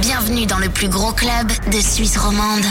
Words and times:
Bienvenue 0.00 0.44
dans 0.46 0.58
le 0.58 0.68
plus 0.68 0.88
gros 0.88 1.12
club 1.12 1.46
de 1.70 1.80
Suisse 1.80 2.16
romande. 2.16 2.64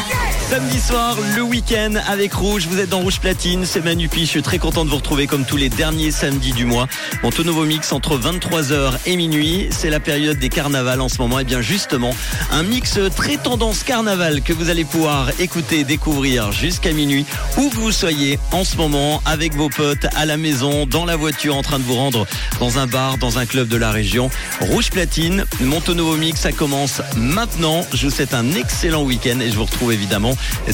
Samedi 0.49 0.79
soir, 0.79 1.17
le 1.35 1.41
week-end 1.41 1.93
avec 2.07 2.33
Rouge. 2.33 2.67
Vous 2.67 2.79
êtes 2.79 2.89
dans 2.89 2.99
Rouge 2.99 3.19
Platine. 3.19 3.65
C'est 3.65 3.83
Manu 3.83 4.07
Pi. 4.07 4.21
Je 4.21 4.29
suis 4.29 4.41
très 4.41 4.59
content 4.59 4.85
de 4.85 4.89
vous 4.89 4.97
retrouver 4.97 5.25
comme 5.25 5.45
tous 5.45 5.57
les 5.57 5.69
derniers 5.69 6.11
samedis 6.11 6.54
du 6.54 6.65
mois. 6.65 6.88
Mon 7.23 7.31
tout 7.31 7.43
mix 7.65 7.91
entre 7.91 8.18
23h 8.18 8.93
et 9.05 9.15
minuit. 9.15 9.68
C'est 9.71 9.89
la 9.89 10.00
période 10.00 10.37
des 10.37 10.50
carnavals 10.50 11.01
en 11.01 11.09
ce 11.09 11.18
moment. 11.19 11.39
Et 11.39 11.43
bien 11.43 11.61
justement, 11.61 12.15
un 12.51 12.64
mix 12.64 13.00
très 13.15 13.37
tendance 13.37 13.83
carnaval 13.83 14.41
que 14.41 14.54
vous 14.54 14.69
allez 14.69 14.86
pouvoir 14.86 15.32
écouter, 15.39 15.83
découvrir 15.83 16.51
jusqu'à 16.51 16.91
minuit. 16.91 17.25
Où 17.57 17.69
vous 17.69 17.91
soyez 17.91 18.37
en 18.51 18.64
ce 18.64 18.78
moment 18.78 19.21
avec 19.25 19.55
vos 19.55 19.69
potes 19.69 20.05
à 20.15 20.25
la 20.25 20.37
maison, 20.37 20.86
dans 20.86 21.05
la 21.05 21.15
voiture, 21.15 21.57
en 21.57 21.64
train 21.64 21.79
de 21.79 21.83
vous 21.83 21.96
rendre 21.96 22.28
dans 22.60 22.78
un 22.78 22.87
bar, 22.87 23.18
dans 23.18 23.39
un 23.39 23.46
club 23.46 23.68
de 23.68 23.78
la 23.78 23.91
région. 23.91 24.29
Rouge 24.61 24.89
Platine. 24.91 25.46
Mon 25.61 25.82
tout 25.82 25.96
mix, 26.18 26.41
ça 26.41 26.51
commence 26.51 27.01
maintenant. 27.15 27.86
Je 27.93 28.07
vous 28.07 28.14
souhaite 28.14 28.33
un 28.33 28.51
excellent 28.54 29.04
week-end 29.04 29.39
et 29.39 29.50
je 29.50 29.55
vous 29.55 29.65
retrouve 29.65 29.91
évidemment 29.91 30.32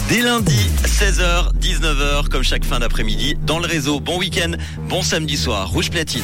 dès 0.10 0.22
lundi 0.22 0.70
16h, 0.86 1.54
19h 1.60 2.30
comme 2.30 2.44
chaque 2.44 2.66
fin 2.66 2.80
d'après-midi 2.80 3.36
dans 3.46 3.60
le 3.60 3.68
réseau. 3.68 4.00
Bon 4.00 4.18
week-end, 4.18 4.52
bon 4.90 5.02
samedi 5.02 5.38
soir, 5.38 5.70
Rouge 5.70 5.90
Platine. 5.90 6.24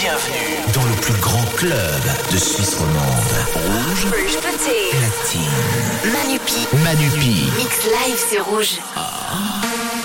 Bienvenue 0.00 0.67
plus 1.00 1.14
grand 1.20 1.44
club 1.56 2.02
de 2.30 2.36
Suisse 2.36 2.74
romande. 2.74 2.94
Rouge 3.54 4.04
Rouge 4.06 4.38
Platine. 4.40 4.98
Platine. 4.98 6.12
Manupi. 6.12 6.66
Manupi. 6.84 7.50
Mix 7.56 7.84
live 7.84 8.18
sur 8.30 8.44
Rouge. 8.46 8.78
When 8.94 9.97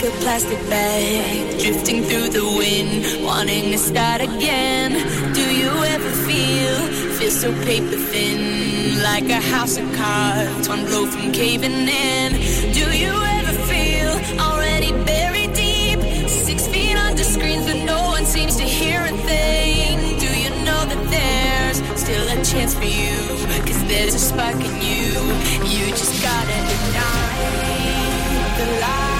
like 0.00 0.14
a 0.14 0.16
plastic 0.18 0.58
bag 0.70 1.58
drifting 1.58 2.02
through 2.04 2.28
the 2.28 2.44
wind, 2.44 3.24
wanting 3.24 3.72
to 3.72 3.78
start 3.78 4.20
again? 4.20 4.92
Do 5.34 5.42
you 5.52 5.70
ever 5.70 6.10
feel 6.26 6.76
feel 7.18 7.30
so 7.30 7.52
paper 7.64 7.96
thin, 7.96 9.02
like 9.02 9.28
a 9.28 9.40
house 9.40 9.76
of 9.76 9.92
cards, 9.94 10.68
one 10.68 10.84
blow 10.84 11.06
from 11.06 11.32
caving 11.32 11.88
in? 11.88 12.32
Do 12.72 12.96
you 12.96 13.12
ever 13.38 13.52
feel 13.66 14.10
already 14.38 14.92
buried 15.04 15.52
deep, 15.54 15.98
six 16.28 16.68
feet 16.68 16.96
under 16.96 17.24
screens, 17.24 17.66
but 17.66 17.84
no 17.84 18.00
one 18.02 18.24
seems 18.24 18.56
to 18.56 18.64
hear 18.64 19.00
a 19.00 19.16
thing? 19.26 20.18
Do 20.20 20.30
you 20.42 20.50
know 20.64 20.84
that 20.90 21.02
there's 21.10 21.78
still 22.00 22.28
a 22.28 22.44
chance 22.44 22.72
for 22.74 22.84
you? 22.84 23.16
Cause 23.66 23.82
there's 23.88 24.14
a 24.14 24.20
spark 24.20 24.54
in 24.54 24.74
you. 24.80 25.10
You 25.66 25.86
just 25.90 26.22
gotta 26.22 26.56
ignite 26.74 27.34
the 28.58 28.80
light 28.80 29.17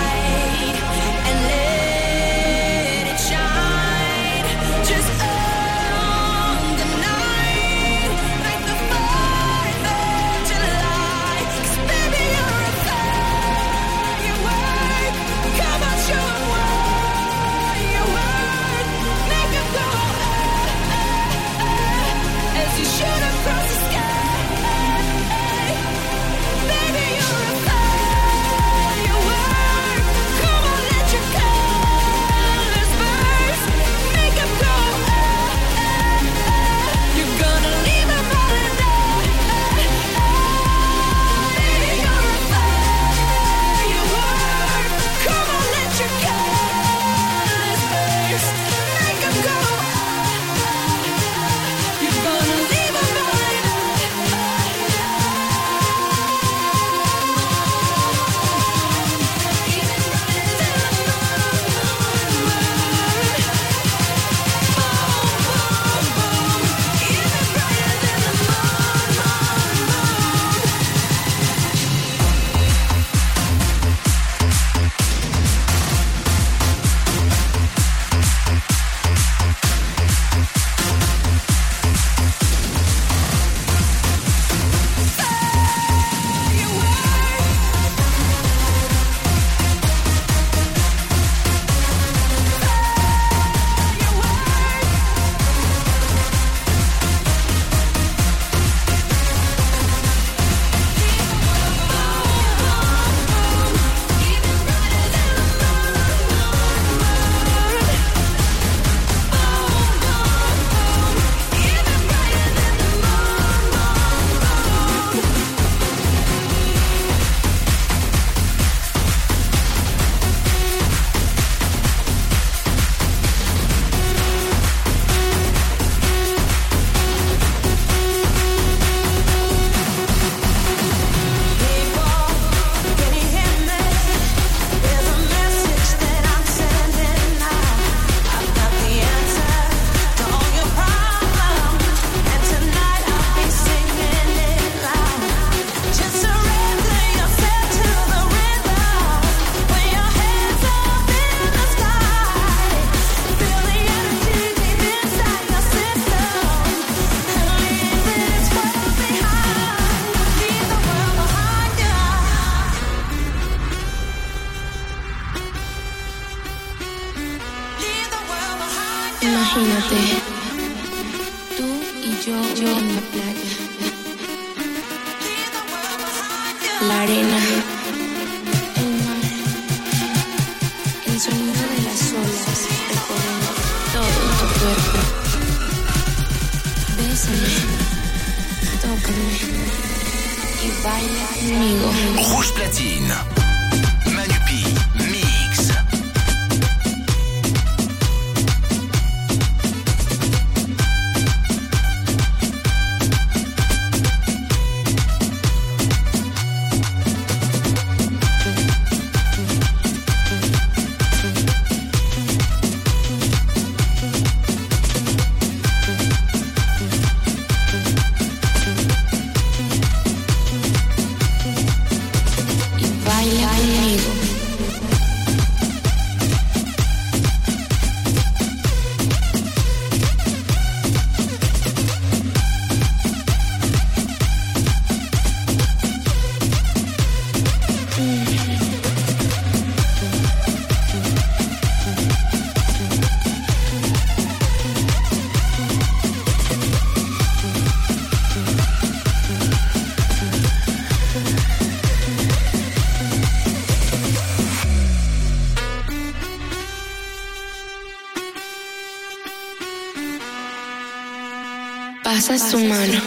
fuerzas 262.29 262.53
humanas. 262.53 263.03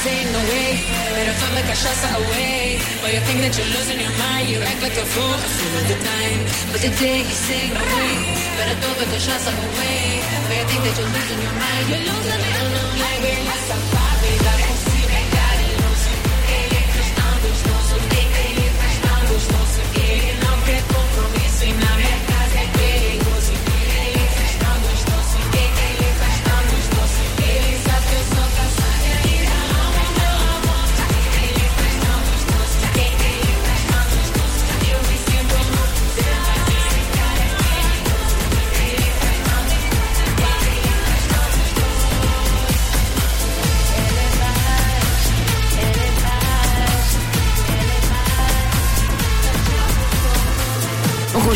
Today 0.00 0.16
he's 0.16 0.24
saying 0.24 0.32
no 0.32 0.40
way, 0.48 0.80
better 1.12 1.36
come 1.40 1.54
like 1.54 1.68
a 1.68 1.76
shot 1.76 1.92
away. 2.16 2.80
But 3.02 3.12
you 3.12 3.20
think 3.20 3.40
that 3.44 3.52
you're 3.52 3.68
losing 3.76 4.00
your 4.00 4.16
mind, 4.16 4.48
you 4.48 4.58
act 4.62 4.80
like 4.80 4.96
a 4.96 5.04
fool 5.04 5.28
half 5.28 5.76
of 5.76 5.88
the 5.92 5.98
time. 6.00 6.40
But 6.72 6.80
today 6.80 7.18
you 7.20 7.36
saying 7.36 7.74
no 7.74 7.84
way, 7.84 8.12
better 8.56 8.80
back 8.80 9.08
the 9.12 9.20
shots 9.20 9.44
away. 9.44 10.24
But 10.48 10.56
you 10.56 10.66
think 10.72 10.82
that 10.88 10.96
you're 10.96 11.12
losing 11.12 11.40
your 11.44 11.52
mind, 11.52 11.84
you're 11.92 12.04
losing 12.08 12.40
it. 12.40 12.60
Like 12.96 13.20
we're 13.20 13.40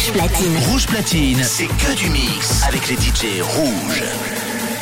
Rouge 0.04 0.12
platine. 0.12 0.58
Rouge 0.68 0.87
platine, 0.87 1.42
c'est 1.42 1.66
que 1.66 1.94
du 1.96 2.11
mix 2.11 2.62
avec 2.68 2.88
les 2.88 2.96
DJ 2.96 3.40
rouges. 3.40 4.02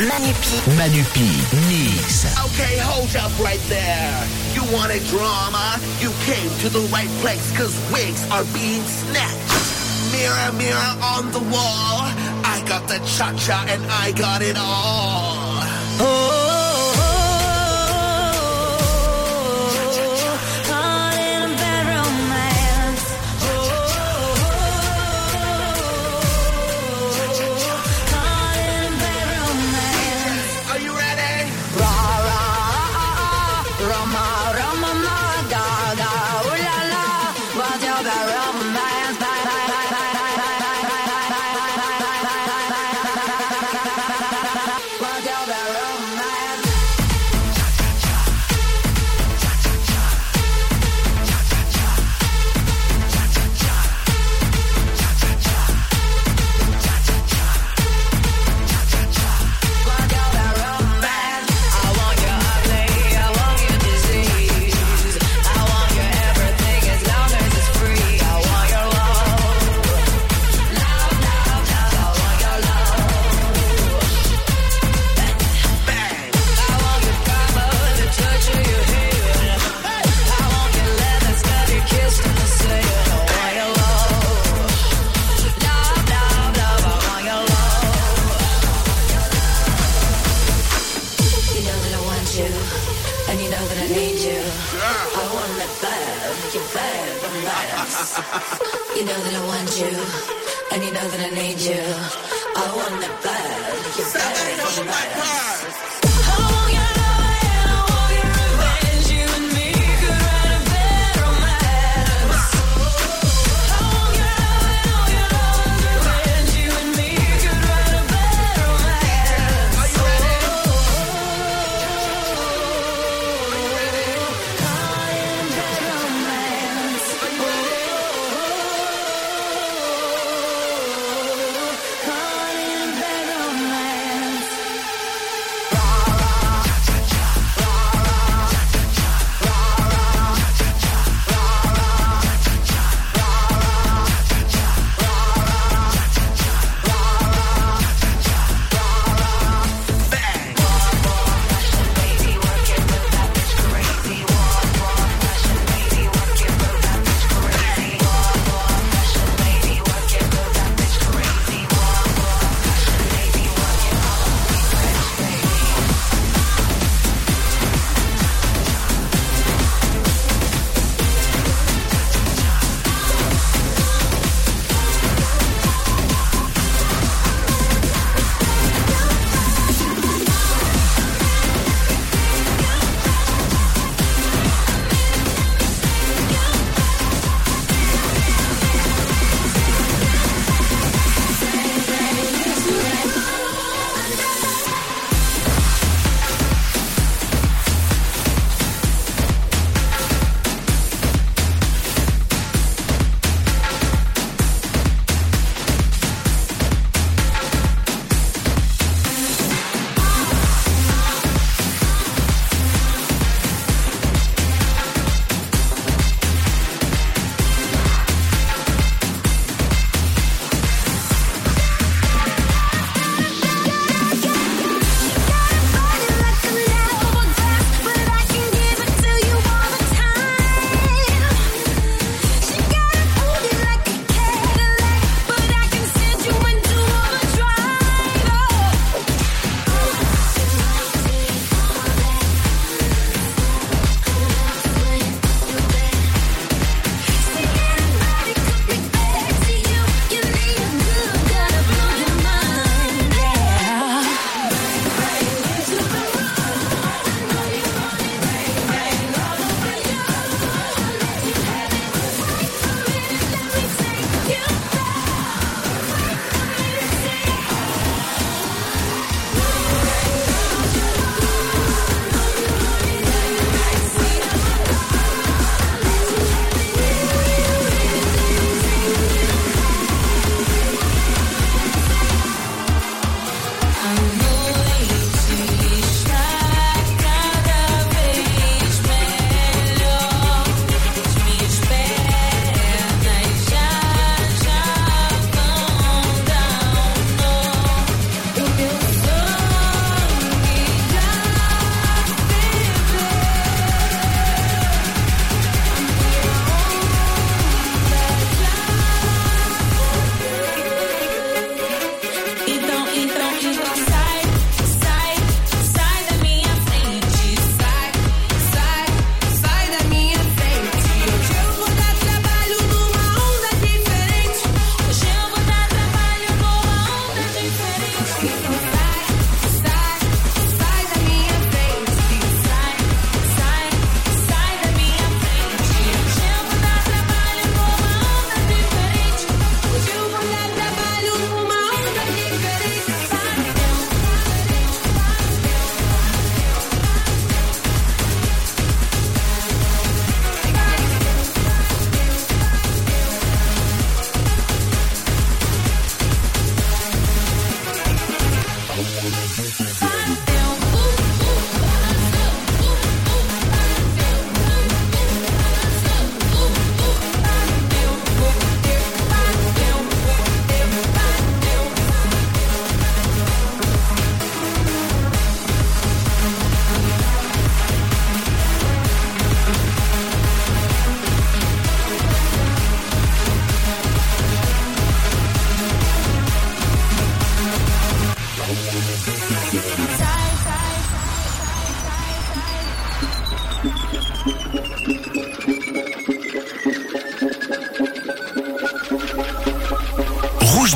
Manupi. 0.01 0.71
Manupi, 0.77 1.31
mix. 1.69 2.27
Okay, 2.47 2.81
hold 2.81 3.15
up 3.15 3.31
right 3.39 3.61
there. 3.69 4.27
You 4.53 4.65
wanted 4.75 5.07
drama? 5.07 5.79
You 6.01 6.11
came 6.27 6.51
to 6.63 6.69
the 6.69 6.85
right 6.93 7.11
place 7.21 7.57
cause 7.57 7.73
wigs 7.93 8.27
are 8.33 8.43
being 8.53 8.83
snatched. 8.83 9.63
Mirror, 10.11 10.53
mirror 10.59 10.93
on 11.15 11.31
the 11.31 11.43
wall. 11.55 12.03
I 12.43 12.61
got 12.67 12.89
the 12.89 12.99
cha-cha 13.07 13.65
and 13.69 13.87
I 13.93 14.11
got 14.11 14.43
it 14.43 14.57
all. 14.59 15.63
Are 16.03 16.32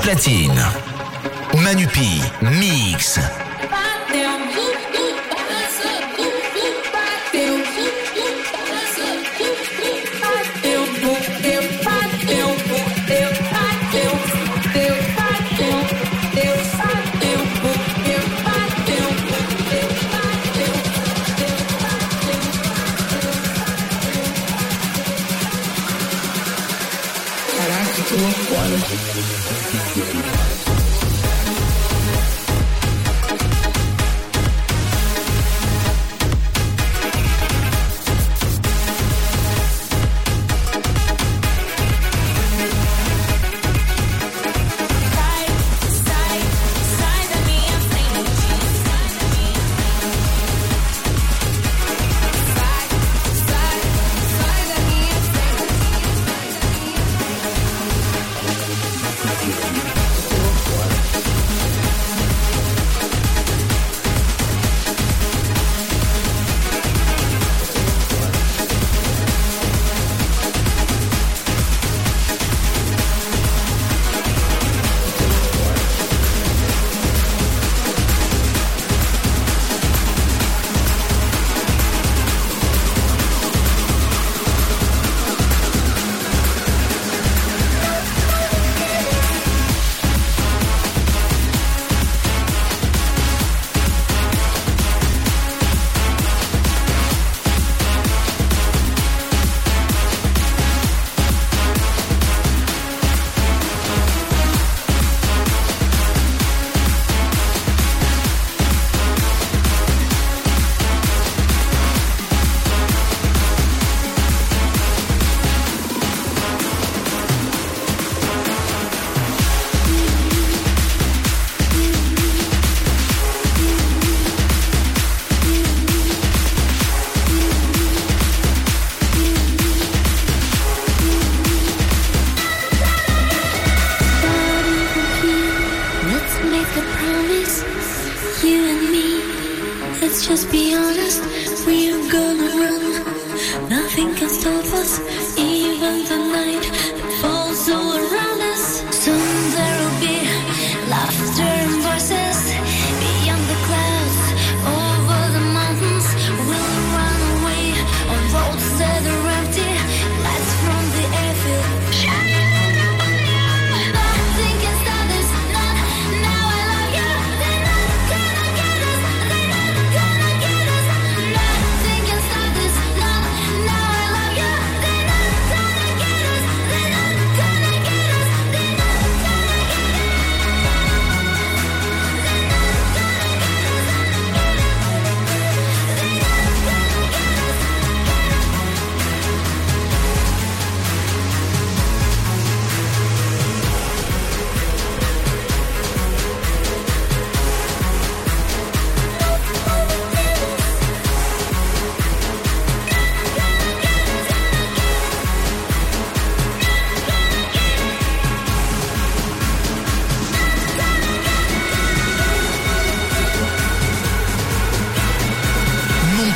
platine. 0.07 0.63
Manupi, 1.65 2.23
mix. 2.41 3.19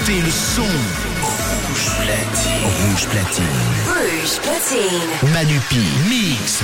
écoutez 0.00 0.20
le 0.20 0.30
son. 0.30 0.62
Rouge 0.62 1.90
platine. 1.96 2.52
Rouge 2.64 3.06
platine. 3.06 3.44
Rouge 3.86 4.40
platine. 4.40 5.32
Manupi. 5.32 5.86
Mix. 6.08 6.62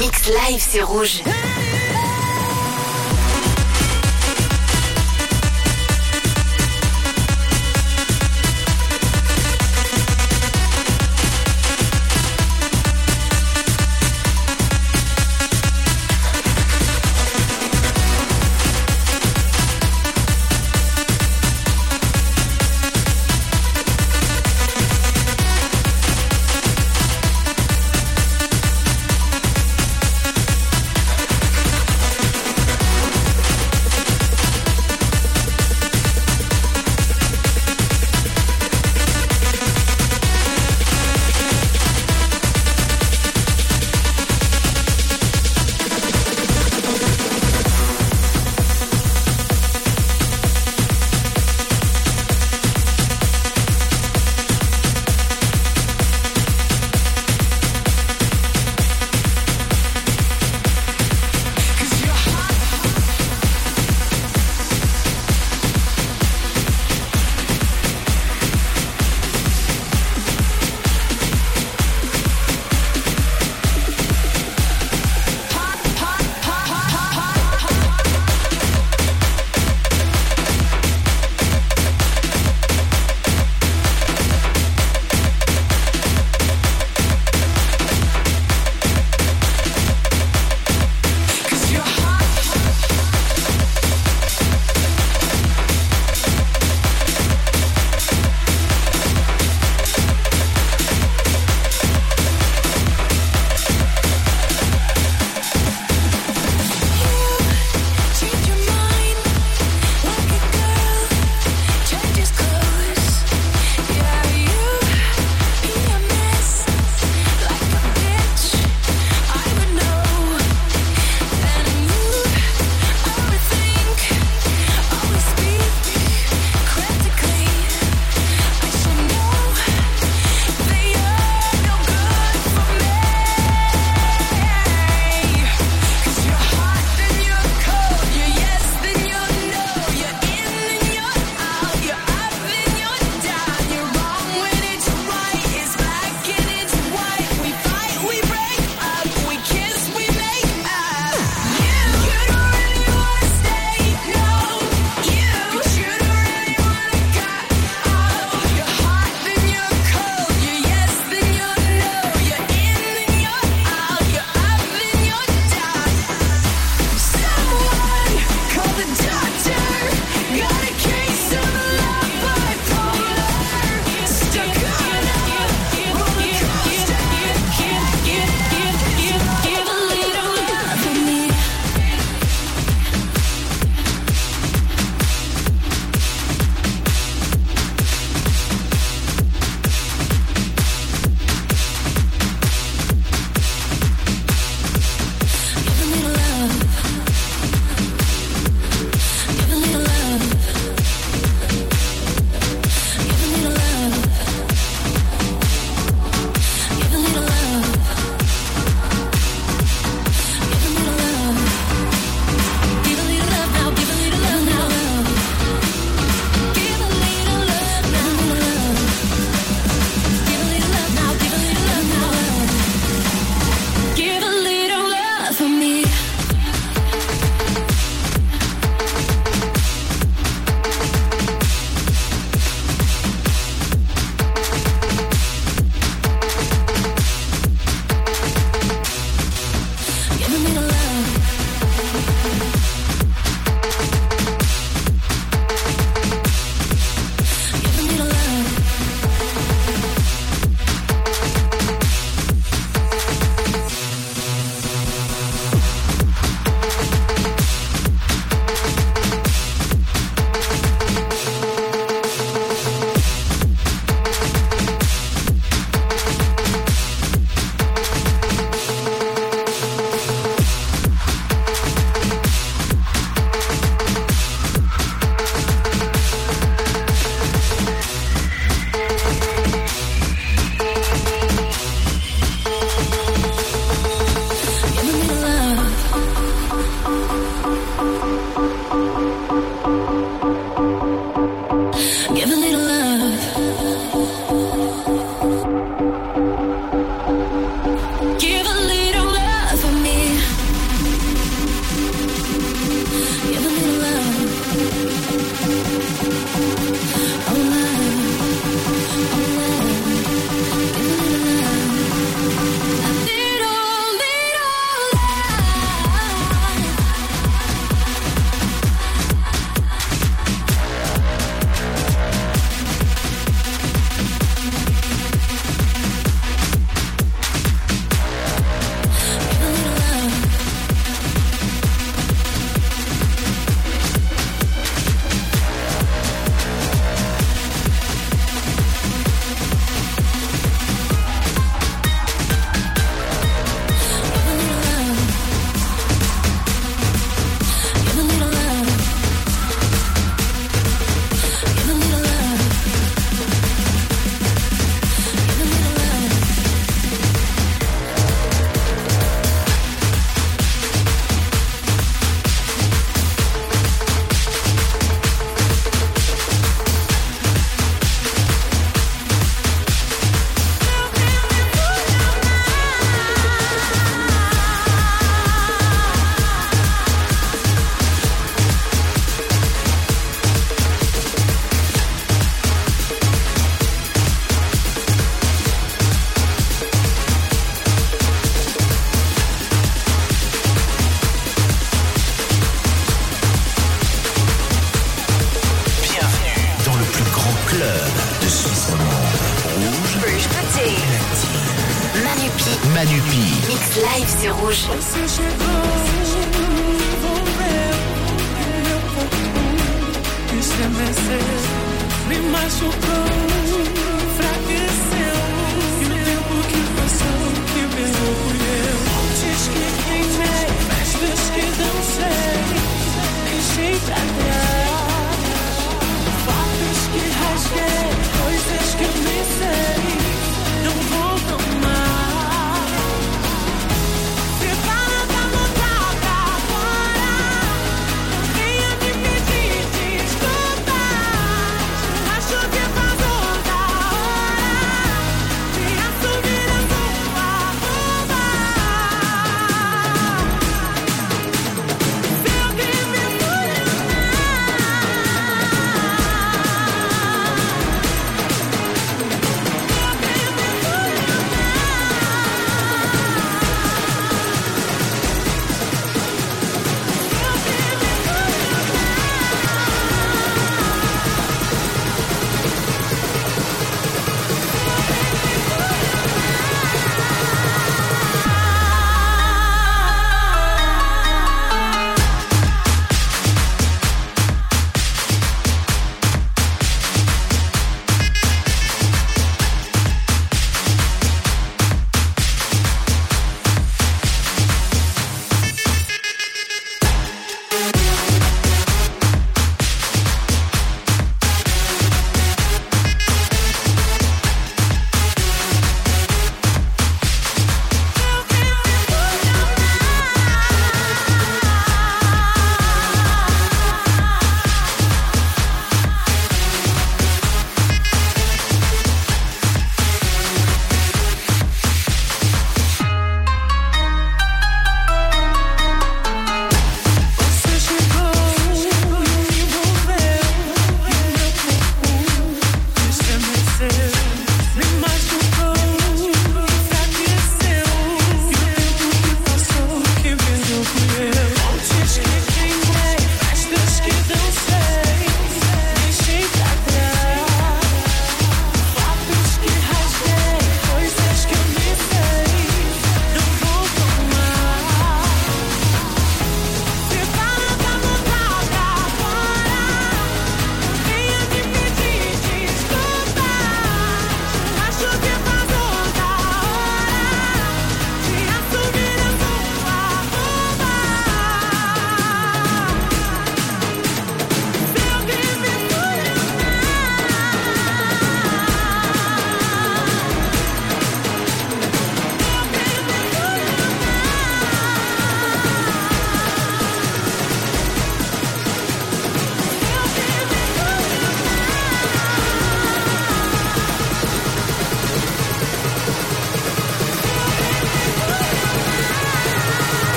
Mix 0.00 0.28
live, 0.28 0.58
c'est 0.58 0.82
rouge. 0.82 1.22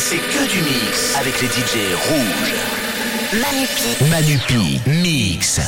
C'est 0.00 0.16
que 0.16 0.48
du 0.48 0.62
mix 0.62 1.14
avec 1.14 1.42
les 1.42 1.48
DJ 1.48 1.94
rouges. 2.08 2.54
Manupi. 3.34 4.04
Manupi, 4.08 4.80
mix. 4.86 5.60